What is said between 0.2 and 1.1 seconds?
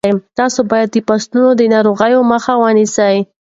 تاسو باید د